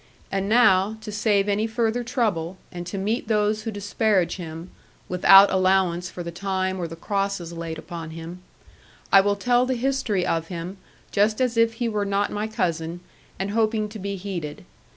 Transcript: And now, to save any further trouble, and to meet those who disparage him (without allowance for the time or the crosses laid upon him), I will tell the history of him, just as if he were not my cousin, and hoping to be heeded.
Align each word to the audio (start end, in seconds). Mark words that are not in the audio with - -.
And 0.31 0.49
now, 0.49 0.97
to 1.01 1.11
save 1.11 1.47
any 1.47 1.67
further 1.67 2.03
trouble, 2.03 2.57
and 2.71 2.87
to 2.87 2.97
meet 2.97 3.27
those 3.27 3.61
who 3.61 3.71
disparage 3.71 4.37
him 4.37 4.71
(without 5.07 5.51
allowance 5.51 6.09
for 6.09 6.23
the 6.23 6.31
time 6.31 6.79
or 6.79 6.87
the 6.87 6.95
crosses 6.95 7.53
laid 7.53 7.77
upon 7.77 8.09
him), 8.09 8.41
I 9.13 9.21
will 9.21 9.35
tell 9.35 9.67
the 9.67 9.75
history 9.75 10.25
of 10.25 10.47
him, 10.47 10.77
just 11.11 11.39
as 11.39 11.55
if 11.55 11.73
he 11.73 11.87
were 11.87 12.03
not 12.03 12.31
my 12.31 12.47
cousin, 12.47 13.01
and 13.37 13.51
hoping 13.51 13.87
to 13.89 13.99
be 13.99 14.15
heeded. 14.15 14.65